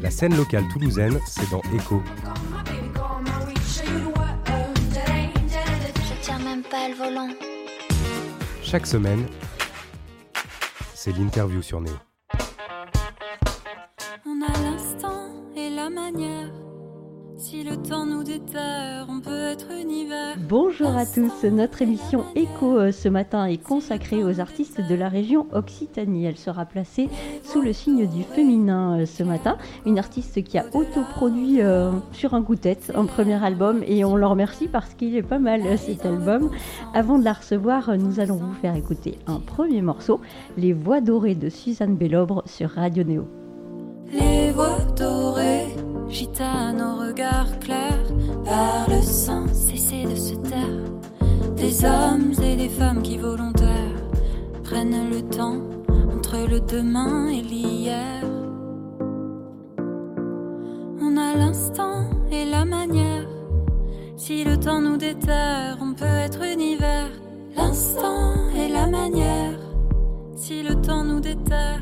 [0.00, 2.00] La scène locale toulousaine, c'est dans Echo.
[5.96, 7.28] Je tiens même pas le volant.
[8.62, 9.26] Chaque semaine,
[10.94, 11.94] c'est l'interview sur Néo.
[14.24, 16.48] On a l'instant et la manière.
[17.50, 20.36] Si le temps nous déterre, on peut être univers.
[20.50, 25.08] Bonjour à tous, notre émission Echo euh, ce matin est consacrée aux artistes de la
[25.08, 26.26] région Occitanie.
[26.26, 27.08] Elle sera placée
[27.42, 29.56] sous le signe du féminin euh, ce matin.
[29.86, 34.04] Une artiste qui a autoproduit euh, sur un coup de tête un premier album et
[34.04, 36.50] on le remercie parce qu'il est pas mal cet album.
[36.92, 40.20] Avant de la recevoir, nous allons vous faire écouter un premier morceau,
[40.58, 43.26] Les Voix dorées de Suzanne Bellobre sur Radio Néo.
[44.12, 45.67] Les voix dorées,
[46.10, 47.98] gitanes au regard clair,
[48.44, 50.84] parlent sans cesser de se taire.
[51.56, 54.02] Des hommes et des femmes qui volontaires
[54.64, 55.58] prennent le temps
[56.14, 58.22] entre le demain et l'hier.
[61.00, 63.26] On a l'instant et la manière.
[64.16, 67.10] Si le temps nous déterre, on peut être univers.
[67.56, 69.58] L'instant et la manière.
[70.36, 71.80] Si le temps nous déterre.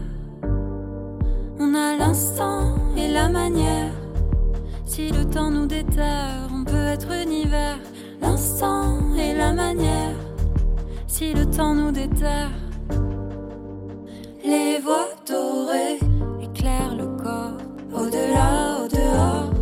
[1.59, 4.06] On a l'instant et la manière.
[4.97, 7.79] Si le temps nous déterre, on peut être univers.
[8.23, 10.17] L'instant et la manière.
[11.07, 12.49] Si le temps nous déterre.
[14.43, 15.99] Les voix dorées
[16.41, 17.59] éclairent le corps.
[17.93, 19.53] Au-delà, au dehors,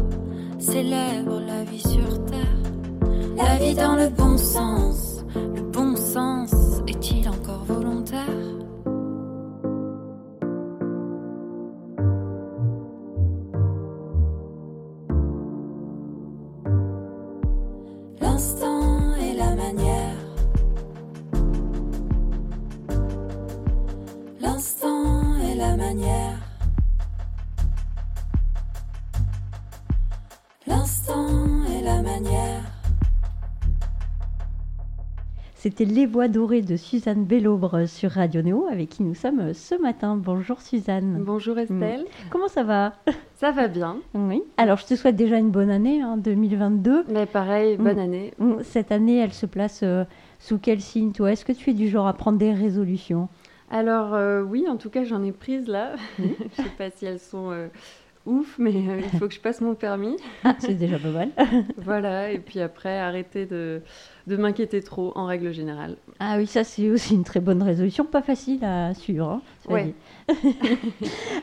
[0.61, 2.61] célèbre la vie sur terre.
[3.37, 5.04] La vie dans le bon sens.
[35.65, 39.75] C'était Les Voix dorées de Suzanne Bellobre sur Radio Néo avec qui nous sommes ce
[39.81, 40.15] matin.
[40.15, 41.23] Bonjour Suzanne.
[41.25, 42.93] Bonjour Estelle, Comment ça va?
[43.37, 43.97] Ça va bien.
[44.13, 44.43] Oui.
[44.59, 47.05] Alors je te souhaite déjà une bonne année hein, 2022.
[47.09, 47.99] Mais pareil, bonne Mm.
[47.99, 48.35] année.
[48.39, 50.05] Mm, Cette année, elle se place euh,
[50.39, 51.33] sous quel signe toi?
[51.33, 53.31] Est-ce que tu es du genre à prendre des résolutions?
[53.71, 55.93] Alors euh, oui, en tout cas j'en ai prises là.
[56.19, 57.69] je sais pas si elles sont euh,
[58.27, 60.17] ouf, mais euh, il faut que je passe mon permis.
[60.45, 61.29] Ah, c'est déjà pas mal.
[61.77, 63.83] voilà, et puis après arrêter de,
[64.27, 65.97] de m'inquiéter trop en règle générale.
[66.21, 69.29] Ah oui, ça c'est aussi une très bonne résolution, pas facile à suivre.
[69.29, 69.95] hein, Ouais.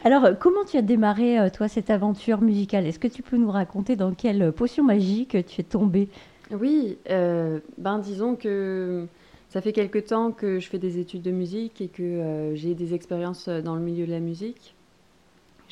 [0.03, 2.85] Alors, comment tu as démarré euh, toi cette aventure musicale?
[2.87, 6.09] Est-ce que tu peux nous raconter dans quelle potion magique tu es tombée?
[6.51, 9.07] Oui, euh, ben disons que
[9.49, 12.73] ça fait quelque temps que je fais des études de musique et que euh, j'ai
[12.73, 14.75] des expériences dans le milieu de la musique.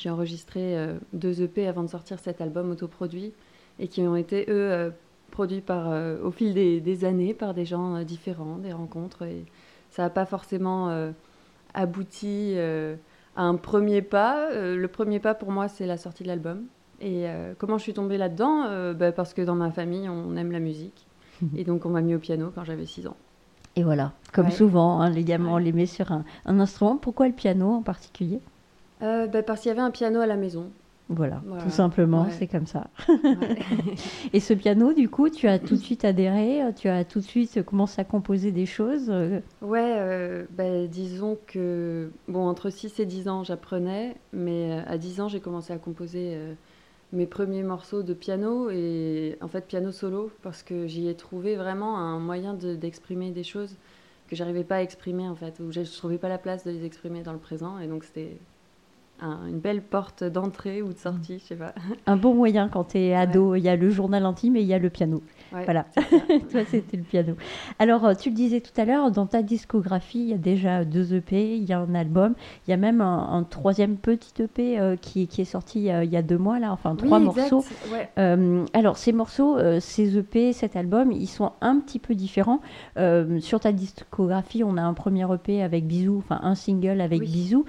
[0.00, 3.34] J'ai enregistré euh, deux EP avant de sortir cet album autoproduit
[3.78, 4.90] et qui ont été, eux, euh,
[5.30, 9.24] produits par, euh, au fil des, des années par des gens différents, des rencontres.
[9.26, 9.44] Et
[9.90, 10.88] ça n'a pas forcément
[11.74, 12.54] abouti
[13.36, 14.48] à un premier pas.
[14.54, 16.62] Le premier pas pour moi, c'est la sortie de l'album.
[17.02, 17.26] Et
[17.58, 21.06] comment je suis tombée là-dedans bah, Parce que dans ma famille, on aime la musique.
[21.56, 23.16] Et donc, on m'a mis au piano quand j'avais 6 ans.
[23.76, 24.52] Et voilà, comme Ouais.
[24.52, 26.96] souvent, hein, les gamins, on les met sur un, un instrument.
[26.96, 28.40] Pourquoi le piano en particulier?
[29.02, 30.70] Euh, bah, parce qu'il y avait un piano à la maison.
[31.08, 31.62] voilà, Voilà.
[31.64, 32.30] tout simplement, Ouais.
[32.38, 32.88] c'est comme ça.
[33.08, 33.16] Ouais.
[34.32, 37.24] Et ce piano, du coup, tu as tout de suite adhéré, tu as tout de
[37.24, 39.06] suite commencé à composer des choses.
[39.10, 44.98] euh, Ouais, euh, bah, disons que, bon, entre 6 et 10 ans, j'apprenais, mais à
[44.98, 46.54] 10 ans, j'ai commencé à composer euh,
[47.12, 51.56] mes premiers morceaux de piano, et en fait, piano solo, parce que j'y ai trouvé
[51.56, 53.74] vraiment un moyen de- d'exprimer des choses
[54.28, 56.70] que j'arrivais pas à exprimer, en fait, où je je trouvais pas la place de
[56.70, 58.36] les exprimer dans le présent, et donc c'était
[59.22, 61.74] un- une belle porte d'entrée ou de sortie, je sais pas.
[62.06, 64.66] Un bon moyen quand tu es ado, il y a le journal intime et il
[64.66, 65.22] y a le piano.
[65.52, 65.86] Ouais, Voilà.
[66.50, 67.34] Toi, c'était le piano.
[67.78, 71.14] Alors, tu le disais tout à l'heure, dans ta discographie, il y a déjà deux
[71.14, 72.34] EP, il y a un album,
[72.66, 76.04] il y a même un, un troisième petit EP euh, qui, qui est sorti euh,
[76.04, 77.64] il y a deux mois, là, enfin trois Oui, morceaux.
[77.92, 78.08] ouais.
[78.18, 82.60] Euh, alors, ces morceaux, ces EP, cet album, ils sont un petit peu différents.
[83.40, 87.26] Sur ta discographie, on a un premier EP avec Bisous, enfin un single avec Oui.
[87.26, 87.64] Bisous,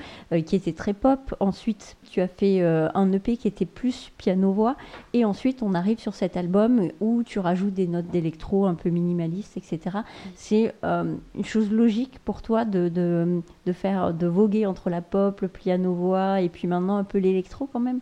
[0.46, 1.34] qui était très pop.
[1.42, 4.76] Ensuite, tu as fait euh, un EP qui était plus piano-voix.
[5.14, 8.90] Et ensuite, on arrive sur cet album où tu rajoutes des notes d'électro un peu
[8.90, 9.98] minimalistes, etc.
[10.36, 15.02] C'est euh, une chose logique pour toi de, de, de faire, de voguer entre la
[15.02, 18.02] pop, le piano-voix et puis maintenant un peu l'électro quand même?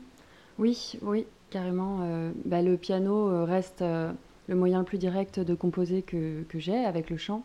[0.57, 1.99] Oui, oui, carrément.
[2.01, 7.09] euh, bah, le piano reste le moyen le plus direct de composer que j'ai avec
[7.09, 7.43] le chant.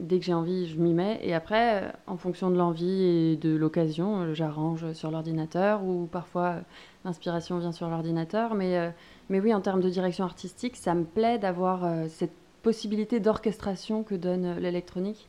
[0.00, 1.18] Dès que j'ai envie, je m'y mets.
[1.22, 6.06] Et après, euh, en fonction de l'envie et de l'occasion, euh, j'arrange sur l'ordinateur ou
[6.10, 6.60] parfois euh,
[7.04, 8.54] l'inspiration vient sur l'ordinateur.
[8.54, 8.90] Mais, euh,
[9.30, 14.02] mais oui, en termes de direction artistique, ça me plaît d'avoir euh, cette possibilité d'orchestration
[14.02, 15.28] que donne l'électronique.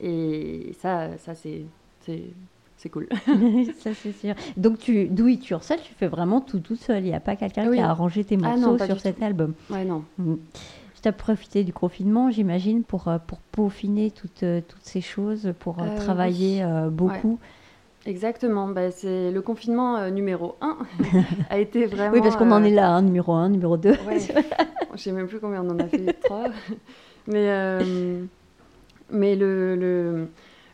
[0.00, 1.62] Et ça, ça c'est,
[2.00, 3.08] c'est, cool.
[3.78, 4.34] ça c'est sûr.
[4.56, 7.04] Donc tu do it yourself, tu fais vraiment tout tout seul.
[7.04, 7.76] Il n'y a pas quelqu'un Oui.
[7.76, 9.24] qui a arrangé tes Ah morceaux non, sur cet tout.
[9.24, 9.54] album.
[9.70, 10.02] ouais, non.
[10.18, 10.34] Mm.
[11.04, 15.52] Tu as profité du confinement, j'imagine, pour, euh, pour peaufiner toutes, euh, toutes ces choses,
[15.60, 17.38] pour euh, travailler beaucoup.
[18.06, 18.68] Exactement.
[18.68, 20.78] Bah, c'est le confinement euh, numéro 1
[21.50, 22.14] a été vraiment.
[22.14, 23.90] Oui, parce qu'on en est là, hein, numéro 1, numéro 2.
[23.90, 24.18] Ouais.
[24.94, 26.44] Je sais même plus combien on en a fait, trois.
[27.26, 27.82] Mais,
[29.10, 30.28] mais le, le-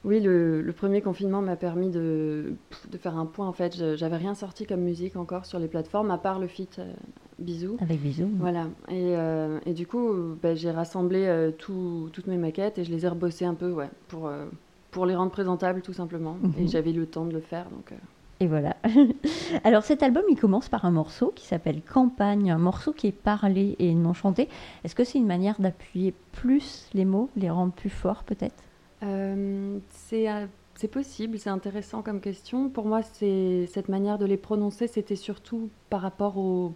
[0.05, 2.55] oui, le, le premier confinement m'a permis de,
[2.91, 3.47] de faire un point.
[3.47, 6.47] En fait, Je- j'avais rien sorti comme musique encore sur les plateformes, à part le
[6.47, 6.93] feat euh,
[7.39, 7.77] Bisous.
[7.81, 8.29] Avec bisous.
[8.39, 8.65] Voilà.
[8.89, 10.13] Et, euh, et du coup,
[10.43, 13.71] bah, j'ai rassemblé euh, tout- toutes mes maquettes et je les ai rebossées un peu,
[13.73, 14.45] ouais, pour, euh,
[14.91, 16.37] pour les rendre présentables, tout simplement.
[16.43, 16.53] Mhm.
[16.59, 17.93] Et j'avais eu le temps de le faire, donc.
[18.41, 18.77] Et voilà.
[19.65, 23.13] Alors cet album, il commence par un morceau qui s'appelle Campagne, un morceau qui est
[23.13, 24.49] parlé et non chanté.
[24.85, 28.63] Est-ce que c'est une manière d'appuyer plus les mots, les rendre plus forts peut-être?
[29.03, 32.71] Euh, c'est euh, c'est possible, c'est intéressant comme question.
[32.71, 36.75] Pour moi, cette manière de les prononcer, c'était surtout par rapport au,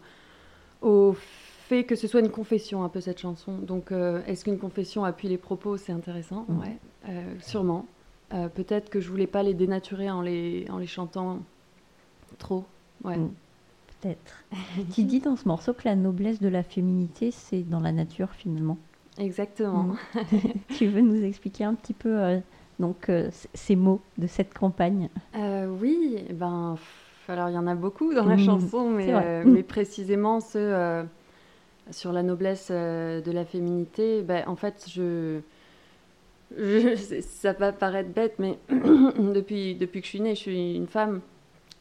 [0.82, 1.14] au
[1.68, 3.56] fait que ce soit une confession, un peu cette chanson.
[3.56, 5.78] Donc, euh, est-ce qu'une confession appuie les propos?
[5.78, 6.76] C'est intéressant, ouais,
[7.08, 7.86] euh, sûrement.
[8.54, 11.38] Peut-être que je voulais pas les dénaturer en les, en les chantant
[12.38, 12.64] trop.
[13.04, 13.16] Ouais.
[13.16, 13.32] Mhm.
[14.00, 14.44] Peut-être.
[14.92, 18.30] tu dis dans ce morceau que la noblesse de la féminité, c'est dans la nature
[18.32, 18.76] finalement?
[19.18, 19.84] Exactement.
[19.84, 19.96] Mhm.
[20.76, 22.38] tu veux nous expliquer un petit peu euh,
[22.78, 25.08] donc euh, ces mots de cette campagne?
[25.36, 29.44] Euh, oui, ben, pff, alors il y en a beaucoup dans la Mhm, chanson, mais,
[29.44, 31.04] mais précisément ceux
[31.90, 35.40] sur la noblesse de la féminité, ben, en fait, je,
[36.56, 40.86] je- ça va paraître bête, mais depuis, depuis que je suis née, je suis une
[40.86, 41.20] femme,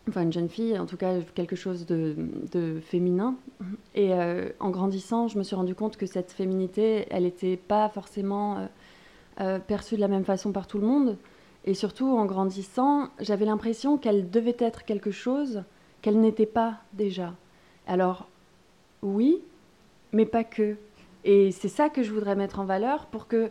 [0.10, 3.36] enfin une jeune fille, en tout cas quelque chose de, féminin.
[3.96, 7.90] Et euh, en grandissant, je me suis rendu compte que cette féminité, elle n'était pas
[7.90, 8.66] forcément euh,
[9.42, 11.18] euh, perçue de la même façon par tout le monde.
[11.66, 15.64] Et surtout, en grandissant, j'avais l'impression qu'elle devait être quelque chose
[16.02, 17.34] qu'elle n'était pas déjà.
[17.88, 18.28] Alors,
[19.02, 19.42] oui,
[20.12, 20.76] mais pas que.
[21.24, 23.50] Et c'est ça que je voudrais mettre en valeur pour que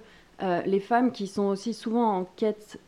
[0.67, 2.81] les femmes qui sont aussi souvent en quête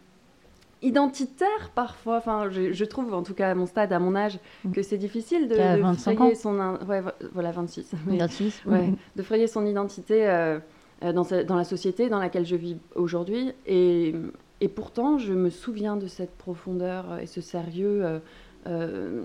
[0.86, 4.38] identitaire parfois, enfin je, je trouve en tout cas à mon stade, à mon âge,
[4.64, 4.72] Mm.
[4.72, 6.60] que c'est difficile de, T'as de 25 frayer son...
[6.60, 7.92] in- Ouais, vo- voilà, 26.
[8.06, 10.58] mais- Identis ouais, de frayer son identité euh,
[11.02, 13.52] euh, dans, sa- dans la société dans laquelle je vis aujourd'hui.
[13.66, 14.14] Et,
[14.60, 18.18] et pourtant, je me souviens de cette profondeur et ce sérieux euh,
[18.66, 19.22] euh,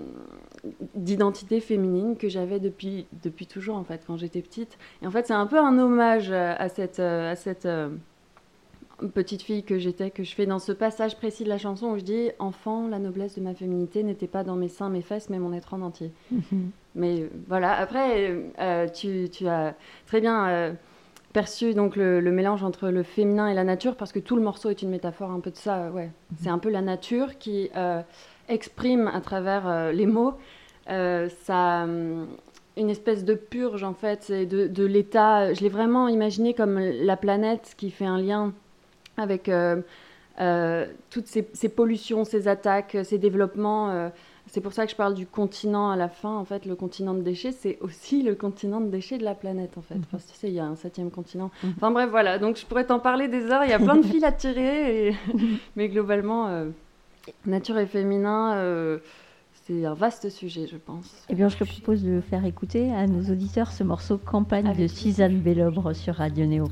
[0.94, 4.76] d'identité féminine que j'avais depuis, depuis toujours, en fait, quand j'étais petite.
[5.02, 7.66] Et en fait, c'est un peu un hommage à, cette, à cette
[9.08, 11.98] petite fille que j'étais, que je fais dans ce passage précis de la chanson où
[11.98, 15.30] je dis «Enfant, la noblesse de ma féminité n'était pas dans mes seins, mes fesses,
[15.30, 16.12] mais mon être en entier».
[16.30, 16.70] Mhm.
[16.94, 19.74] Mais euh, voilà, après, euh, tu, tu as
[20.06, 20.72] très bien euh,
[21.32, 24.42] perçu donc le, le mélange entre le féminin et la nature, parce que tout le
[24.42, 25.84] morceau est une métaphore un peu de ça.
[25.84, 26.10] euh, Ouais.
[26.40, 28.02] C'est un peu la nature qui euh,
[28.48, 30.34] exprime à travers euh, les mots
[30.88, 32.26] euh, ça, hum,
[32.76, 35.52] une espèce de purge en fait, de, de l'état.
[35.52, 38.52] Je l'ai vraiment imaginé comme la planète qui fait un lien
[39.20, 39.80] avec euh,
[40.40, 43.90] euh, toutes ces, ces pollutions, ces attaques, ces développements.
[43.90, 44.08] euh,
[44.52, 46.34] c'est pour ça que je parle du continent à la fin.
[46.36, 49.78] En fait, le continent de déchets, c'est aussi le continent de déchets de la planète,
[49.78, 49.94] en fait.
[49.94, 50.04] Mhm.
[50.10, 51.50] Parce que tu sais, il y a un septième continent.
[51.62, 51.74] Mhm.
[51.76, 52.38] Enfin bref, voilà.
[52.38, 53.62] Donc, je pourrais t'en parler des heures.
[53.64, 55.08] Il y a plein de fils à tirer.
[55.08, 55.14] et-
[55.76, 56.48] Mais globalement,
[57.46, 58.56] nature et féminin,
[59.70, 61.06] c'est un vaste sujet, je pense.
[61.28, 64.82] Eh bien, je te propose de faire écouter à nos auditeurs ce morceau Campagne Avec
[64.82, 64.86] de.
[64.88, 66.66] Suzanne Bellobre sur Radio Néo.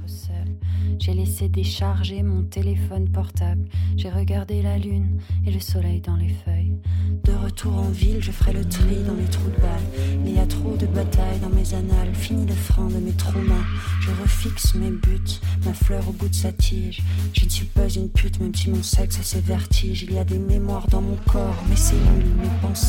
[0.98, 3.68] J'ai laissé décharger mon téléphone portable.
[3.96, 6.76] J'ai regardé la lune et le soleil dans les feuilles.
[7.24, 10.26] De retour en ville, je ferai le tri dans les trous de balles.
[10.26, 12.14] Il y a trop de batailles dans mes annales.
[12.14, 13.64] Fini le frein de mes traumas.
[14.00, 17.02] Je refixe mes buts, ma fleur au bout de sa tige.
[17.32, 20.02] Je ne suis pas une pute, même si mon sexe a ses vertiges.
[20.02, 22.87] Il y a des mémoires dans mon corps, mes cellules, mes pensées.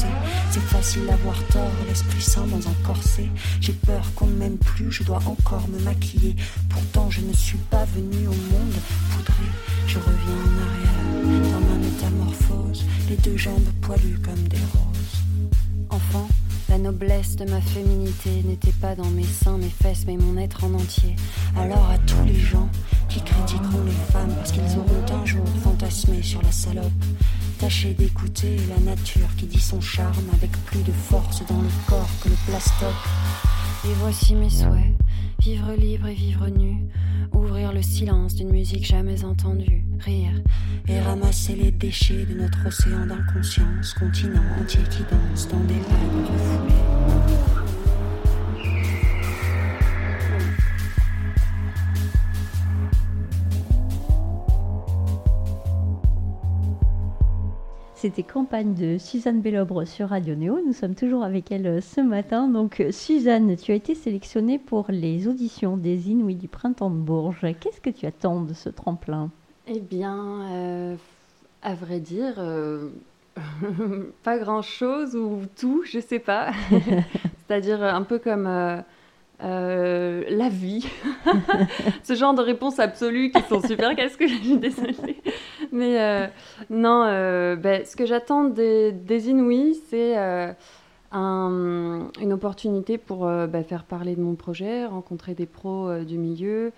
[0.51, 3.27] C'est facile d'avoir tort, l'esprit sain dans un corset.
[3.61, 6.35] J'ai peur qu'on ne m'aime plus, je dois encore me maquiller.
[6.69, 8.75] Pourtant, je ne suis pas venue au monde
[9.11, 9.43] poudré.
[9.87, 15.59] Je reviens en arrière, dans ma métamorphose, les deux jambes poilues comme des roses.
[15.89, 16.27] Enfant,
[16.69, 20.63] la noblesse de ma féminité n'était pas dans mes seins, mes fesses, mais mon être
[20.63, 21.15] en entier.
[21.57, 22.69] Alors à tous les gens
[23.09, 26.91] qui critiqueront les femmes parce qu'ils auront un jour fantasmé sur la salope,
[27.59, 32.09] tâchez d'écouter la nature qui dit son charme avec plus de force dans le corps
[32.23, 32.95] que le plastoc.
[33.85, 34.95] Et voici mes souhaits
[35.39, 36.85] vivre libre et vivre nu,
[37.33, 40.33] ouvrir le silence d'une musique jamais entendue, rire
[40.87, 46.27] et ramasser les déchets de notre océan d'inconscience, continent entier qui danse dans des vagues
[46.31, 47.28] refoulées.
[58.01, 60.61] C'était campagne de Suzanne Bellobre sur Radio Néo.
[60.65, 62.47] Nous sommes toujours avec elle euh, ce matin.
[62.47, 66.95] Donc, euh, Suzanne, tu as été sélectionnée pour les auditions des Inouïs du Printemps de
[66.95, 67.45] Bourges.
[67.59, 69.31] Qu'est-ce que tu attends de ce tremplin?
[69.67, 70.95] Eh bien, euh,
[71.61, 72.41] à vrai dire,
[74.23, 76.51] pas grand-chose ou tout, je sais pas.
[77.49, 78.45] C'est-à-dire un peu comme
[79.41, 80.87] la vie.
[82.03, 85.17] Ce genre de réponses absolues qui sont super Qu'est-ce que je suis désolée.
[85.71, 86.27] Mais euh,
[86.69, 90.53] non, euh, ben, ce que j'attends des, des Inouïs, c'est euh,
[91.11, 96.71] une opportunité pour ben, faire parler de mon projet, rencontrer des pros du milieu,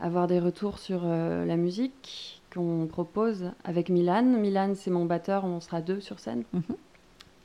[0.00, 4.22] avoir des retours sur la musique qu'on propose avec Milan.
[4.22, 6.44] Milan, c'est mon batteur, on sera deux sur scène.
[6.52, 6.62] Mhm.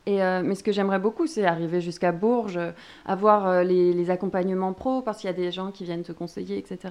[0.05, 2.59] Et, mais ce que j'aimerais beaucoup, c'est arriver jusqu'à Bourges,
[3.05, 6.57] avoir les, les, accompagnements pros, parce qu'il y a des gens qui viennent te conseiller,
[6.57, 6.89] etc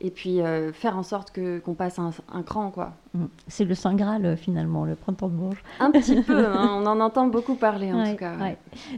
[0.00, 2.94] et puis euh, faire en sorte que qu'on passe un, cran quoi.
[3.14, 3.24] Mm.
[3.46, 5.62] C'est le saint graal euh, finalement, le printemps de Bourges.
[5.80, 8.34] Un petit peu, hein, on en entend beaucoup parler en tout cas.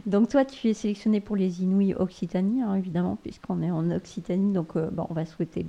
[0.05, 4.53] Donc toi, tu es sélectionné pour les Inouïs Occitanie, hein, évidemment, puisqu'on est en Occitanie,
[4.53, 5.65] donc euh, bon, on va souhaiter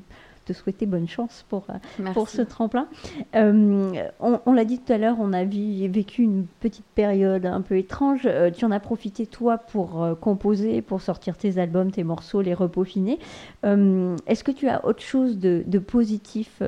[0.46, 2.88] te souhaiter bonne chance pour, euh, pour ce tremplin.
[3.34, 7.76] Euh, on, l'a dit tout à l'heure, on a vécu une petite période un peu
[7.76, 8.22] étrange.
[8.24, 12.54] Euh, tu en as profité, toi, pour composer, pour sortir tes albums, tes morceaux, les
[12.54, 13.18] repaufiner.
[13.64, 16.62] Est-ce que tu as autre chose de, de positif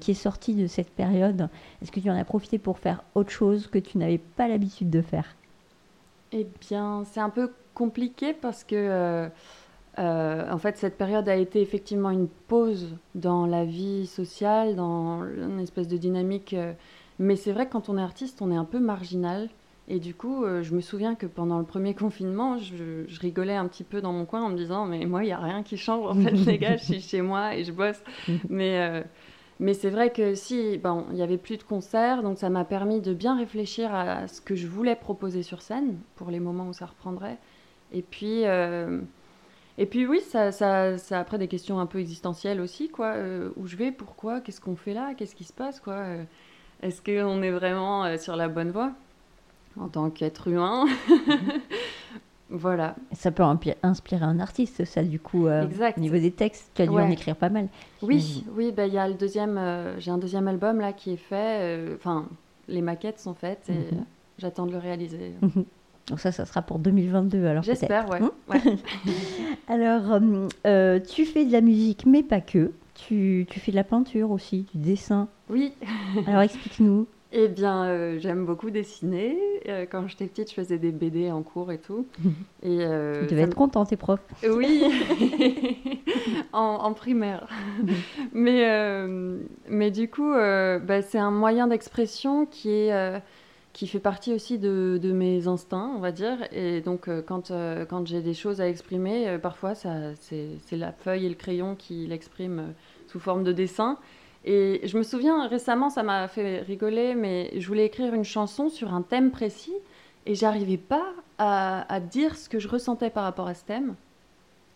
[0.00, 1.48] qui est sorti de cette période?
[1.80, 4.90] Est-ce que tu en as profité pour faire autre chose que tu n'avais pas l'habitude
[4.90, 5.36] de faire?
[6.32, 9.30] Eh bien, c'est un peu compliqué parce que
[9.98, 15.60] en fait, cette période a été effectivement une pause dans la vie sociale, dans une
[15.60, 16.54] espèce de dynamique.
[16.54, 16.72] Euh,
[17.18, 19.48] mais c'est vrai que quand on est artiste, on est un peu marginal.
[19.88, 23.66] Et du coup, euh, je me souviens que pendant le premier confinement, je, rigolais un
[23.66, 25.76] petit peu dans mon coin en me disant Mais moi, il n'y a rien qui
[25.76, 26.06] change.
[26.06, 28.02] En fait, les gars, je suis chez moi et je bosse.
[28.48, 29.04] mais.
[29.58, 32.64] mais c'est vrai que si, bon, il n'y avait plus de concerts, donc ça m'a
[32.64, 36.68] permis de bien réfléchir à ce que je voulais proposer sur scène pour les moments
[36.68, 37.38] où ça reprendrait.
[37.92, 38.44] Et puis,
[39.80, 43.14] et puis oui, ça, ça, ça, après des questions un peu existentielles aussi, quoi.
[43.14, 45.94] Euh, où je vais, pourquoi, qu'est-ce qu'on fait là, qu'est-ce qui se passe, quoi.
[45.94, 46.22] Euh,
[46.82, 48.92] est-ce qu'on est vraiment euh, sur la bonne voie
[49.80, 50.84] en tant qu'être humain
[52.50, 52.94] Voilà.
[53.12, 53.42] Ça peut
[53.82, 56.72] inspirer un artiste, ça, du coup, au niveau des textes.
[56.74, 57.68] Tu as dû en écrire pas mal.
[58.02, 59.58] Oui, oui, bah, il y a le deuxième,
[59.96, 61.94] j'ai un deuxième album là qui est fait.
[61.94, 62.28] Enfin,
[62.68, 64.04] les maquettes sont faites et mhm.
[64.36, 65.32] j'attends de le réaliser.
[66.10, 68.18] Donc ça, ça sera pour 2022 alors J'espère, ouais.
[68.20, 68.32] Hein
[69.68, 72.72] alors, euh, euh, tu fais de la musique, mais pas que.
[72.94, 75.28] Tu, tu, fais de la peinture aussi, du dessin.
[75.48, 75.72] Oui.
[76.26, 77.06] alors explique-nous.
[77.32, 79.38] Eh bien, euh, j'aime beaucoup dessiner.
[79.92, 82.04] quand j'étais petite, je faisais des BD en cours et tout.
[82.64, 84.20] Et, tu devais être content, tes profs.
[84.42, 84.82] Oui,
[86.52, 87.48] en, primaire.
[88.32, 89.06] mais,
[89.68, 93.22] mais du coup, bah, c'est un moyen d'expression qui est
[93.72, 96.38] qui fait partie aussi de, de, mes instincts, on va dire.
[96.52, 100.92] Et donc, euh, quand, euh, quand j'ai des choses à exprimer, euh, parfois, c'est la
[100.92, 102.74] feuille et le crayon qui l'expriment
[103.06, 103.98] sous forme de dessin.
[104.44, 108.70] Et je me souviens récemment, ça m'a fait rigoler, mais je voulais écrire une chanson
[108.70, 109.74] sur un thème précis
[110.26, 113.94] et j'arrivais pas à, à, dire ce que je ressentais par rapport à ce thème.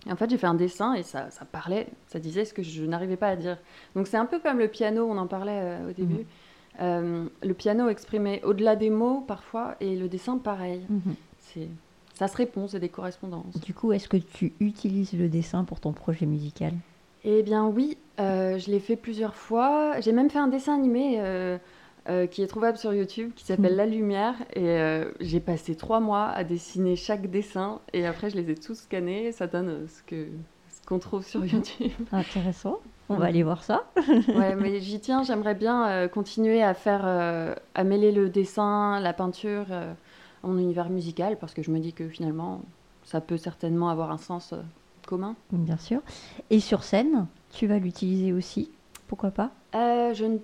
[0.06, 2.62] Et en fait, j'ai fait un dessin et ça, ça, parlait, ça disait ce que
[2.62, 3.56] je n'arrivais pas à dire.
[3.96, 6.22] Donc, c'est un peu comme le piano, on en parlait au début.
[6.22, 6.26] Mmh.
[6.80, 10.82] Euh, le piano exprimait au-delà des mots parfois et le dessin pareil.
[10.88, 11.14] Mhm.
[11.38, 11.68] C'est
[12.14, 13.58] ça se répond, c'est des correspondances.
[13.60, 16.72] Du coup, est-ce que tu utilises le dessin pour ton projet musical?
[17.24, 19.98] Eh bien oui, euh, je l'ai fait plusieurs fois.
[20.00, 21.58] J'ai même fait un dessin animé euh,
[22.28, 23.78] qui est trouvable sur YouTube qui s'appelle mhm.
[23.78, 28.48] La Lumière et j'ai passé trois mois à dessiner chaque dessin et après je les
[28.52, 29.32] ai tous scannés.
[29.32, 30.28] Ça donne ce que
[30.70, 31.90] ce qu'on trouve sur YouTube.
[32.12, 32.78] Intéressant.
[33.08, 33.84] On va aller voir ça.
[34.28, 35.22] ouais, mais j'y tiens.
[35.22, 39.92] J'aimerais bien euh, continuer à faire, euh, à mêler le dessin, la peinture euh,
[40.42, 42.62] en univers musical, parce que je me dis que finalement,
[43.04, 44.54] ça peut certainement avoir un sens
[45.06, 45.36] commun.
[45.52, 46.00] Bien sûr.
[46.50, 48.70] Et sur scène, tu vas l'utiliser aussi
[49.06, 49.50] Pourquoi pas?
[49.74, 50.38] Je ne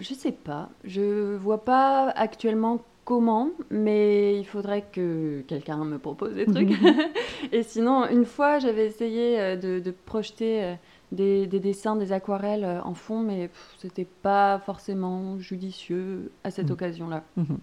[0.00, 0.70] je sais pas.
[0.84, 6.70] Je vois pas actuellement comment, mais il faudrait que quelqu'un me propose des trucs.
[7.52, 10.76] Et sinon, une fois, j'avais essayé de, de projeter
[11.12, 16.72] des, dessins, des aquarelles euh, en fond, mais c'était pas forcément judicieux à cette mmh.
[16.72, 17.22] occasion-là.
[17.36, 17.54] Mmh.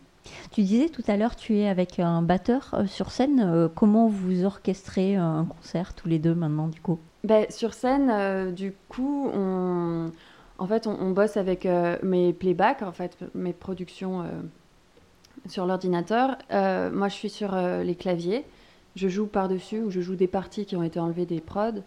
[0.52, 3.44] Tu disais tout à l'heure, tu es avec un batteur euh, sur scène.
[3.46, 7.00] Euh, comment vous orchestrez un concert tous les deux maintenant, du coup?
[7.24, 10.12] Ben, Sur scène, du coup, on,
[10.58, 11.68] en fait, on, bosse avec
[12.04, 14.25] mes playbacks, en fait, mes productions
[15.48, 16.38] sur l'ordinateur.
[16.52, 18.46] moi, je suis sur les claviers.
[18.96, 21.82] Je joue par-dessus ou je joue des parties qui ont été enlevées des prods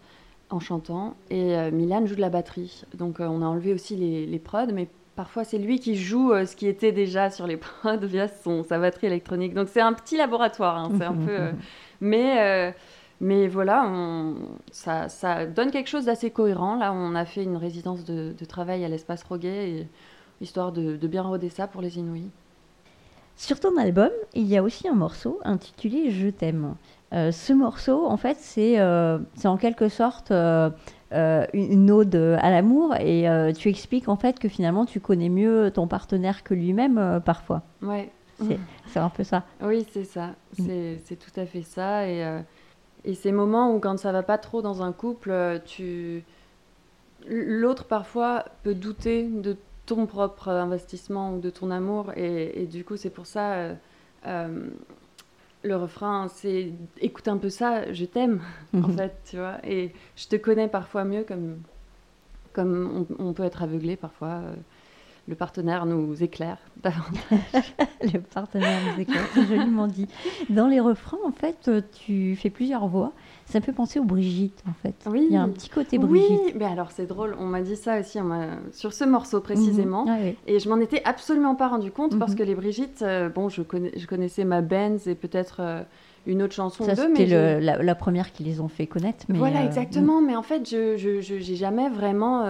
[0.49, 1.15] en chantant.
[1.29, 2.83] Et Milan joue de la batterie.
[2.97, 4.87] Donc, on a enlevé aussi les, les prods, mais
[5.19, 8.63] Parfois, c'est lui qui joue euh, ce qui était déjà sur les prods via son,
[8.63, 9.53] sa batterie électronique.
[9.53, 10.77] Donc, c'est un petit laboratoire.
[10.77, 11.31] Hein, c'est un peu.
[11.31, 11.51] Euh,
[11.99, 12.71] mais, euh,
[13.19, 13.85] mais voilà,
[14.71, 16.77] ça, ça, donne quelque chose d'assez cohérent.
[16.77, 19.87] Là, on a fait une résidence de, travail à l'espace Roguet,
[20.39, 22.29] histoire de, bien roder ça pour les Inouïs.
[23.35, 26.75] Sur ton album, il y a aussi un morceau intitulé Je t'aime.
[27.11, 30.31] Ce morceau, en fait, c'est en quelque sorte
[31.11, 35.29] euh, une ode à l'amour et euh, tu expliques en fait que finalement tu connais
[35.29, 37.63] mieux ton partenaire que lui-même euh, parfois.
[37.81, 38.11] Ouais.
[38.85, 39.43] C'est un peu ça.
[39.59, 40.35] Oui, c'est ça.
[40.59, 40.67] Mm.
[41.03, 42.07] C'est tout à fait ça.
[42.07, 42.41] Et,
[43.03, 45.33] et, ces moments où quand ça va pas trop dans un couple,
[45.65, 46.23] tu
[47.27, 52.85] l'autre parfois peut douter de ton propre investissement ou de ton amour et, et du
[52.85, 53.71] coup c'est pour ça
[55.63, 58.41] le refrain, c'est écoute un peu ça, je t'aime,
[58.73, 59.57] en fait, tu vois.
[59.63, 61.61] Et je te connais parfois mieux, comme,
[62.53, 64.41] comme on, peut être aveuglé parfois.
[64.43, 64.53] Euh,
[65.27, 67.75] le partenaire nous éclaire davantage.
[68.13, 70.07] le partenaire nous éclaire, c'est joliment dit.
[70.49, 71.69] Dans les refrains, en fait,
[72.05, 73.13] tu fais plusieurs voix.
[73.45, 74.95] Ça me fait penser aux Brigitte, en fait.
[75.07, 75.25] Oui.
[75.27, 76.39] Il y a un petit côté Brigitte.
[76.45, 78.19] Oui, mais alors c'est drôle, on m'a dit ça aussi
[78.71, 80.05] sur ce morceau précisément.
[80.05, 80.11] Mhm.
[80.11, 82.37] Ah et je m'en étais absolument pas rendu compte parce mhm.
[82.37, 85.81] que les Brigitte, euh, bon, je, connais, je connaissais ma Benz et peut-être euh,
[86.27, 89.25] une autre chanson ça, C'était la, première qui les ont fait connaître.
[89.29, 90.21] Mais voilà, euh, exactement.
[90.21, 92.45] Mais en fait, je n'ai jamais vraiment.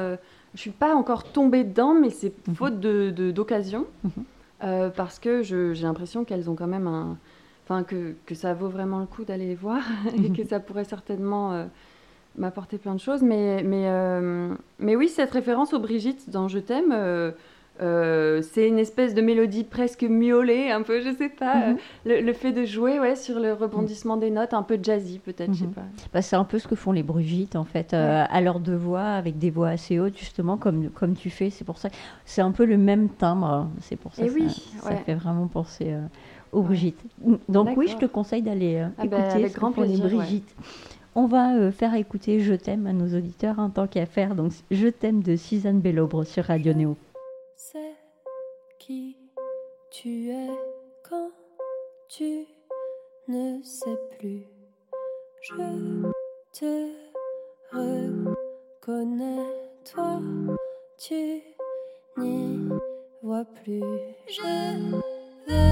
[0.55, 2.55] Je suis pas encore tombée dedans, mais c'est mhm.
[2.55, 3.85] faute d'occasion.
[4.61, 7.17] De, parce que j'ai l'impression qu'elles ont quand même un
[7.65, 9.83] enfin que, que, ça vaut vraiment le coup d'aller les voir
[10.23, 11.65] et que ça pourrait certainement euh,
[12.35, 13.21] m'apporter plein de choses.
[13.21, 16.91] Mais, mais, euh, mais oui, cette référence au Brigitte dans Je t'aime,
[17.81, 21.69] euh, c'est une espèce de mélodie presque miaulée, un peu, je sais pas.
[21.69, 21.77] Mhm.
[22.05, 25.59] le, fait de jouer ouais, sur le rebondissement des notes, un peu jazzy peut-être, je
[25.59, 25.73] sais mhm.
[25.73, 25.83] pas.
[26.13, 29.05] Bah, c'est un peu ce que font les Brigitte en fait, à leur deux voix,
[29.05, 31.49] avec des voix assez hautes justement, comme, comme tu fais.
[31.49, 31.89] C'est pour ça,
[32.25, 33.47] c'est un peu le même timbre.
[33.47, 33.69] Hein.
[33.81, 34.49] C'est pour ça, que oui,
[34.81, 35.95] ça, fait vraiment penser
[36.51, 36.99] aux Brigitte.
[37.47, 40.55] Donc oui, je te conseille d'aller euh, ah bah, écouter ce grand plaisir, les Brigitte.
[41.15, 44.35] On va euh, faire écouter Je t'aime à nos auditeurs, en tant qu'à faire.
[44.35, 46.97] Donc Je t'aime de Suzanne Bellobre sur Radio Néo.
[48.89, 49.15] Qui
[49.91, 50.49] tu es
[51.07, 51.29] quand
[52.07, 52.47] tu
[53.27, 54.47] ne sais plus.
[55.43, 55.53] Je
[56.51, 56.89] te
[57.71, 59.45] reconnais,
[59.93, 60.19] toi,
[60.97, 61.43] tu
[62.17, 62.67] n'y
[63.21, 63.83] vois plus.
[64.27, 64.41] Je
[65.45, 65.71] veux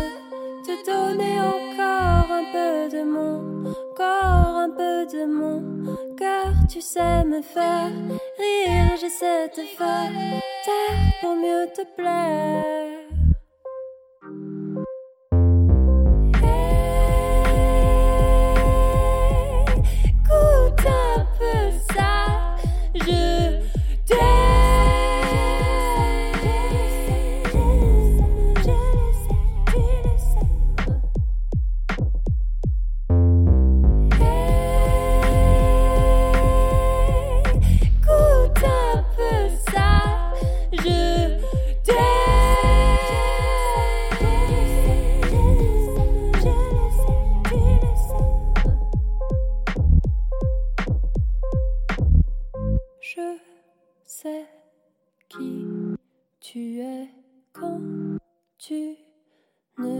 [0.64, 6.54] te donner encore un peu de mon corps, un peu de mon cœur.
[6.70, 7.92] Tu sais me faire
[8.38, 10.12] rire, j'essaie de faire
[10.64, 12.97] taire pour mieux te plaire.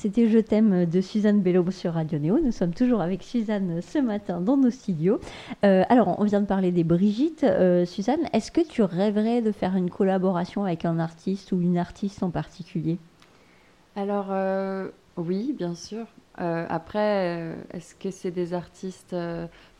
[0.00, 2.38] C'était Je t'aime de Suzanne Bello sur Radio Néo.
[2.42, 5.20] Nous sommes toujours avec Suzanne ce matin dans nos studios.
[5.62, 7.44] Euh, alors, on vient de parler des Brigitte.
[7.44, 11.76] Euh, Suzanne, est-ce que tu rêverais de faire une collaboration avec un artiste ou une
[11.76, 12.96] artiste en particulier?
[13.94, 14.88] Alors, euh,
[15.20, 16.06] oui, bien sûr.
[16.36, 19.14] après, est-ce que c'est des artistes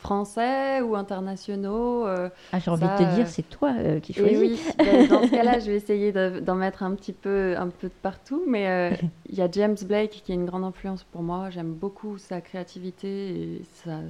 [0.01, 2.07] français ou internationaux.
[2.07, 4.39] Euh, ah, j'ai envie de te dire, euh, c'est toi euh, qui choisis.
[4.39, 7.89] Oui, ben, dans ce cas-là, je vais essayer d'en mettre un petit peu, un peu
[7.89, 8.43] de partout.
[8.49, 8.99] Mais
[9.29, 11.51] il y a James Blake qui est une grande influence pour moi.
[11.51, 14.01] J'aime beaucoup sa créativité et sa,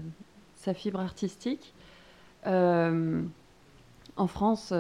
[0.54, 1.74] sa fibre artistique.
[2.46, 4.72] en France,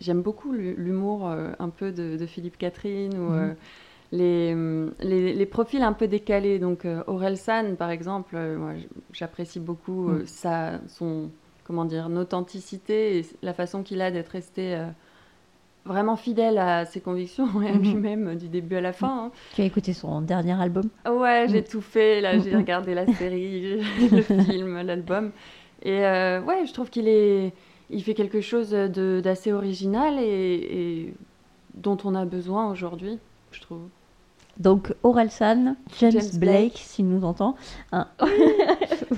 [0.00, 3.56] j'aime beaucoup l'humour un peu de, Philippe Catherine ou mhm
[4.12, 4.54] les,
[5.00, 6.58] les, profils un peu décalés.
[6.58, 8.72] Donc euh, Aurel San, par exemple, euh, moi,
[9.12, 10.26] j'apprécie beaucoup euh, mm.
[10.26, 11.30] sa, son,
[11.64, 14.78] comment dire, authenticité et la façon qu'il a d'être resté
[15.84, 17.82] vraiment fidèle à ses convictions et à mm-hmm.
[17.82, 19.26] lui-même du début à la fin.
[19.26, 19.32] Hein.
[19.54, 20.84] Tu as écouté son dernier album?
[21.08, 21.68] Ouais, j'ai mm.
[21.68, 22.20] tout fait.
[22.20, 25.32] Là, j'ai regardé la série, le film, l'album.
[25.82, 27.52] Et ouais, je trouve qu'il est,
[27.90, 31.14] il fait quelque chose d'assez original et
[31.74, 33.18] dont on a besoin aujourd'hui,
[33.52, 33.88] je trouve.
[34.58, 37.54] Donc Orelsan, James, James Blake, s'il nous entend.
[37.92, 38.06] Hein.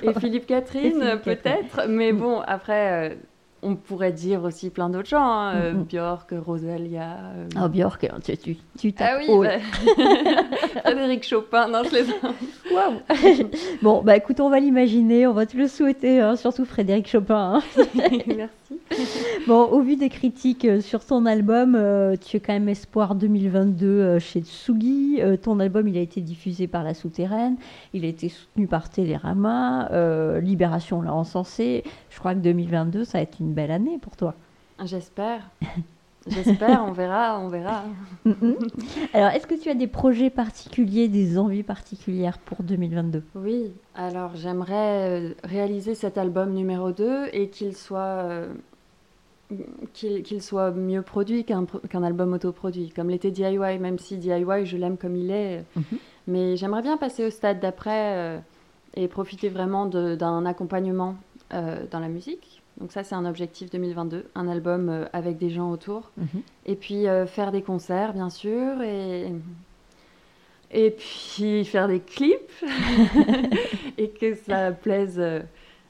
[0.03, 1.87] Et Philippe Catherine, peut-être.
[1.87, 3.15] Mais bon, après, euh,
[3.61, 7.17] on pourrait dire aussi plein d'autres gens, hein, euh, Björk, Rosalia.
[7.35, 7.47] Euh...
[7.63, 9.59] Oh, Björk, hein, tu, tu, tu Ah oui, bah...
[10.83, 13.49] Frédéric Chopin, non, je les Waouh
[13.81, 17.61] Bon, bah écoute, on va l'imaginer, on va te le souhaiter, hein, surtout Frédéric Chopin.
[17.75, 18.47] Hein.
[19.47, 23.15] Bon, au vu des critiques euh, sur ton album, euh, tu es quand même Espoir
[23.15, 25.19] 2022 chez Tsugi.
[25.41, 27.57] ton album, il a été diffusé par La Souterraine,
[27.93, 29.89] il a été soutenu par Télérama,
[30.39, 31.83] Libération l'a encensé.
[32.09, 34.35] Je crois que 2022, ça va être une belle année pour toi.
[34.83, 35.49] J'espère.
[36.27, 37.83] J'espère, on verra, on verra.
[39.13, 44.35] alors, est-ce que tu as des projets particuliers, des envies particulières pour 2022 Oui, alors
[44.35, 48.53] j'aimerais euh, réaliser cet album numéro 2 et qu'il soit, euh,
[49.93, 54.97] qu'il soit mieux produit qu'un album autoproduit, comme l'était DIY, même si DIY, je l'aime
[54.97, 55.65] comme il est.
[55.75, 55.83] Mhm.
[56.27, 58.39] Mais j'aimerais bien passer au stade d'après euh,
[58.93, 61.15] et profiter vraiment d'un accompagnement
[61.49, 65.71] dans la musique donc ça, c'est un objectif 2022, un album euh, avec des gens
[65.71, 66.11] autour.
[66.17, 66.41] Mhm.
[66.65, 69.31] Et puis euh, faire des concerts, bien sûr, et,
[70.71, 72.51] et puis faire des clips,
[73.97, 75.41] et que ça plaise euh,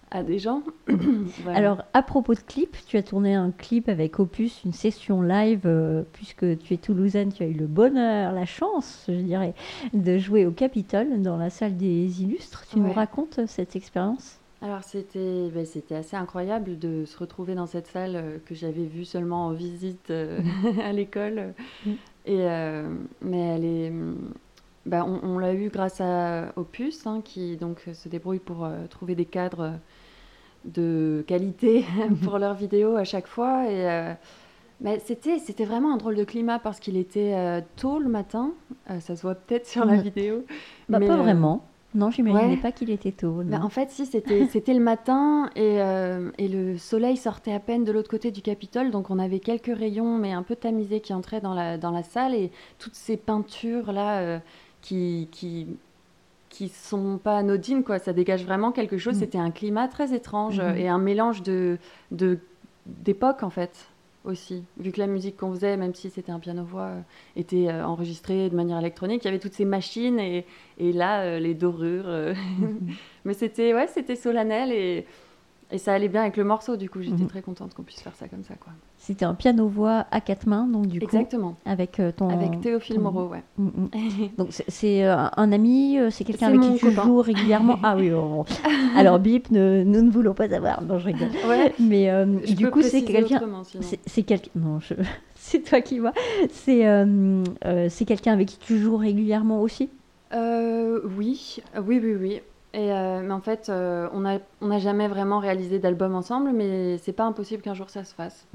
[0.09, 0.63] à des gens.
[1.47, 6.05] Alors, à propos de clips, tu as tourné un clip avec Opus, une session live,
[6.11, 9.53] puisque tu es toulousaine, tu as eu le bonheur, la chance, je dirais,
[9.93, 12.65] de jouer au Capitole, dans la salle des illustres.
[12.69, 14.40] Tu nous racontes cette expérience?
[14.61, 18.85] Alors c'était ben, c'était assez incroyable de se retrouver dans cette salle euh, que j'avais
[18.85, 20.39] vue seulement en visite euh,
[20.83, 21.53] à l'école.
[21.85, 21.91] Mm.
[22.27, 22.89] Et euh,
[23.21, 23.93] mais elle est
[24.85, 29.25] ben, on, l'a eu grâce à Opus hein, qui donc se débrouille pour trouver des
[29.25, 29.73] cadres
[30.65, 31.85] de qualité
[32.23, 34.15] pour leurs vidéos à chaque fois et
[34.79, 38.53] mais c'était c'était vraiment un drôle de climat parce qu'il était tôt le matin,
[38.99, 40.45] ça se voit peut-être sur la vidéo.
[40.89, 41.63] Bah, pas vraiment.
[41.93, 43.41] Non, je n'imaginais pas qu'il était tôt.
[43.43, 47.83] Bah, en fait, si, c'était le matin et, euh, et, le soleil sortait à peine
[47.83, 48.91] de l'autre côté du Capitole.
[48.91, 52.03] Donc, on avait quelques rayons, mais un peu tamisés, qui entraient dans la, dans la
[52.03, 52.33] salle.
[52.33, 54.39] Et toutes ces peintures-là euh,
[54.81, 55.67] qui, qui,
[56.49, 57.99] qui sont pas anodines, quoi.
[57.99, 59.15] Ça dégage vraiment quelque chose.
[59.15, 59.19] Mm.
[59.19, 60.77] C'était un climat très étrange mm-hmm.
[60.77, 61.77] et un mélange de
[62.87, 63.90] d'époque, en fait
[64.23, 67.01] aussi, vu que la musique qu'on faisait, même si c'était un piano-voix, euh,
[67.35, 70.45] était euh, enregistrée de manière électronique, il y avait toutes ces machines et,
[70.77, 72.35] et là, euh, les dorures.
[73.25, 75.05] Mais c'était ouais, c'était solennel et,
[75.71, 77.27] et ça allait bien avec le morceau, du coup, j'étais mhm.
[77.27, 78.55] très contente qu'on puisse faire ça comme ça.
[78.55, 78.73] quoi.
[78.97, 81.05] C'était un piano-voix à quatre mains, donc du coup.
[81.05, 81.55] Exactement.
[81.65, 82.29] Avec ton.
[82.29, 83.43] Avec Théophile Moreau, ouais.
[83.57, 84.29] Mm, mm.
[84.37, 87.77] donc c'est un ami, c'est quelqu'un avec qui tu joues régulièrement?
[87.83, 88.11] ah oui,
[88.95, 90.81] alors bip, nous ne voulons pas avoir.
[90.83, 91.29] Non, je rigole.
[91.47, 91.73] Ouais.
[91.79, 92.11] Mais
[92.53, 93.41] du coup, c'est quelqu'un.
[94.05, 94.51] C'est quelqu'un.
[94.55, 94.93] Non, je...
[95.41, 96.13] c'est toi qui vois.
[96.51, 99.89] C'est euh, euh, quelqu'un avec qui tu joues régulièrement aussi?
[100.33, 102.41] Euh, Oui, oui, oui, oui.
[102.73, 107.11] Et mais en fait, on n'a on a jamais vraiment réalisé d'album ensemble, mais c'est
[107.13, 108.47] pas impossible qu'un jour ça se fasse.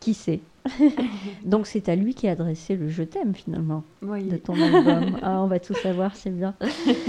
[0.00, 0.40] qui sait
[1.44, 4.24] Donc c'est à lui qui a adressé le Je t'aime finalement oui.
[4.24, 5.18] de ton album.
[5.22, 6.54] Ah, on va tout savoir, c'est bien.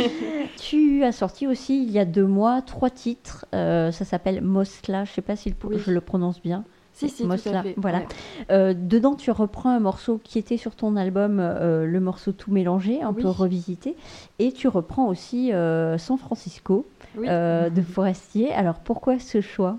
[0.57, 3.45] tu as sorti aussi il y a deux mois trois titres.
[3.51, 5.53] ça s'appelle Mosla, je sais pas si
[5.85, 6.63] je le prononce bien.
[6.93, 7.73] Si, si, tout à fait.
[7.77, 8.03] Voilà.
[8.51, 12.51] Euh, dedans, tu reprends un morceau qui était sur ton album, euh, le morceau Tout
[12.51, 13.95] mélangé, un peu revisité.
[14.39, 18.53] Et tu reprends aussi euh, San Francisco de Forestier.
[18.53, 19.77] Alors, pourquoi ce choix?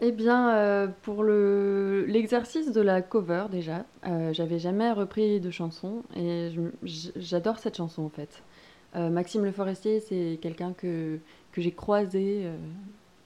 [0.00, 3.84] Eh bien, pour l'exercice de la cover déjà,
[4.32, 6.50] j'avais jamais repris de chanson et
[6.84, 8.42] j'adore cette chanson en fait.
[8.94, 11.18] Maxime Le Forestier, c'est quelqu'un que,
[11.52, 12.46] que j'ai croisé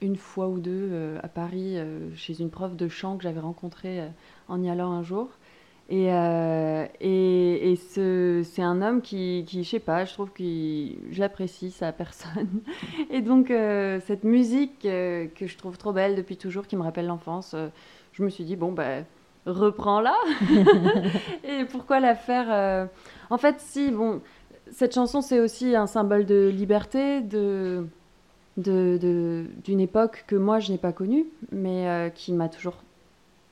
[0.01, 1.77] une fois ou deux à Paris
[2.15, 4.01] chez une prof de chant que j'avais rencontrée
[4.47, 5.29] en y allant un jour.
[5.89, 11.19] Et, euh, et, c'est un homme qui, qui, je sais pas, je trouve que je
[11.19, 12.61] l'apprécie, sa personne.
[13.09, 16.83] Et donc, euh, cette musique euh, que je trouve trop belle depuis toujours, qui me
[16.83, 17.55] rappelle l'enfance,
[18.11, 19.05] je me suis dit, bon, ben,
[19.45, 20.15] reprends-la.
[21.45, 22.89] et pourquoi la faire
[23.29, 24.21] En fait, si, bon,
[24.71, 27.87] cette chanson, c'est aussi un symbole de liberté, de
[28.57, 32.75] d'une de, époque que moi, je n'ai pas connue, mais qui m'a toujours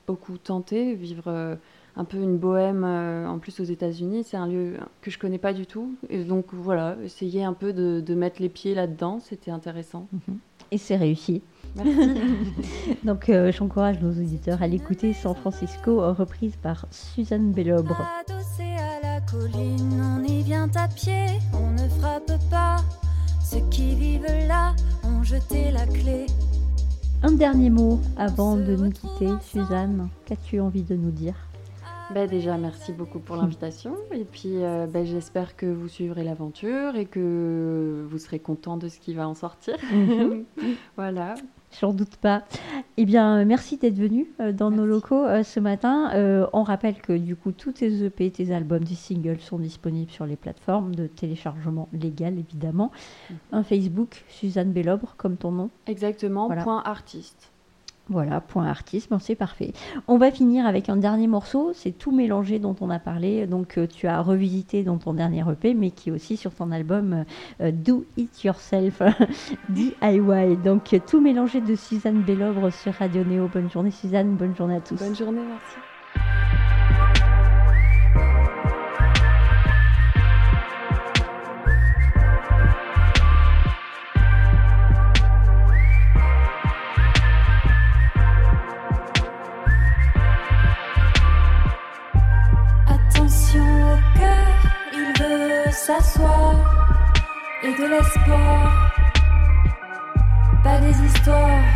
[0.07, 1.57] beaucoup tenté, vivre
[1.97, 4.23] un peu une bohème euh, en plus aux États-Unis.
[4.25, 5.95] C'est un lieu que je connais pas du tout.
[6.09, 10.07] Et donc voilà, essayer un peu de, mettre les pieds là-dedans, c'était intéressant.
[10.11, 10.37] Mhm.
[10.71, 11.41] Et c'est réussi.
[11.75, 12.21] Merci.
[13.03, 18.01] donc euh, j'encourage nos auditeurs à l'écouter San Francisco, reprise par Suzanne Bellobre.
[18.01, 22.77] à la colline, on y vient à pied, on ne frappe pas.
[23.43, 24.73] Ceux qui vivent là
[25.25, 26.27] jeté la clé.
[27.23, 31.33] Un dernier mot avant de nous quitter, Suzanne, qu'as-tu envie de nous dire?
[32.13, 33.95] Bah, déjà, merci beaucoup pour l'invitation.
[34.11, 38.87] Et puis, euh, bah, j'espère que vous suivrez l'aventure et que vous serez content de
[38.87, 39.75] ce qui va en sortir.
[39.91, 40.45] Mhm.
[40.95, 41.33] voilà.
[41.79, 42.43] J'en doute pas.
[42.97, 46.11] Eh bien, merci d'être venu euh, dans nos locaux euh, ce matin.
[46.53, 50.25] on rappelle que du coup, tous tes EP, tes albums, tes singles sont disponibles sur
[50.25, 52.91] les plateformes de téléchargement légal, évidemment.
[53.29, 53.37] Mhm.
[53.51, 55.69] Un Facebook, Suzanne Bellobre, comme ton nom.
[55.87, 57.51] Exactement, point artiste.
[58.07, 59.73] Voilà, point artiste, c'est parfait.
[60.07, 63.79] On va finir avec un dernier morceau, c'est tout mélangé dont on a parlé, donc
[63.79, 67.25] euh, tu as revisité dans ton dernier EP, mais qui est aussi sur ton album
[67.61, 69.01] euh, Do It Yourself
[69.69, 70.57] DIY.
[70.63, 73.49] Donc tout mélangé de Suzanne Bellobre sur Radio Néo.
[73.51, 74.95] Bonne journée Suzanne, bonne journée à tous.
[74.95, 76.54] Bonne journée, merci.
[97.67, 98.91] Et de l'espoir.
[100.63, 101.74] Pas des histoires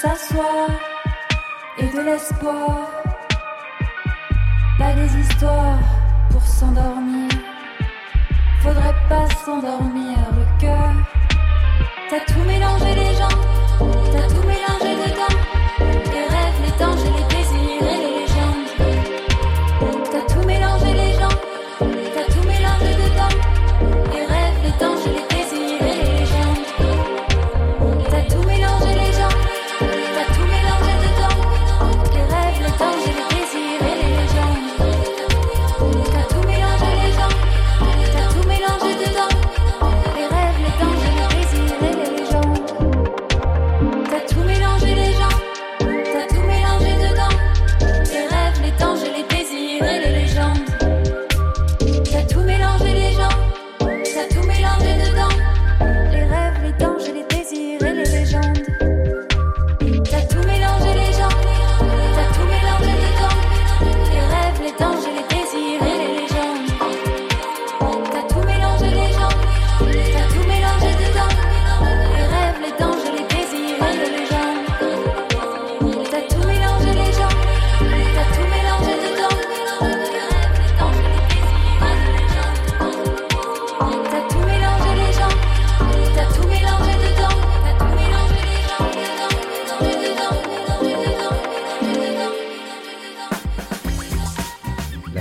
[0.00, 0.68] s'asseoir
[1.78, 2.88] et de l'espoir.
[4.78, 5.78] Pas des histoires
[6.30, 7.28] pour s'endormir.
[8.62, 10.92] Faudrait pas s'endormir le cœur.
[12.08, 13.39] T'as tout mélangé les gens,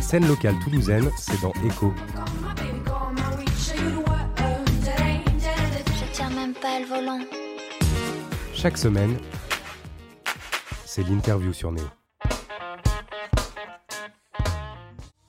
[0.09, 1.93] scène locale toulousaine, c'est dans Echo.
[5.85, 7.19] Je tiens même pas le voir.
[8.51, 9.15] Chaque semaine,
[10.83, 11.85] c'est l'interview sur Néo.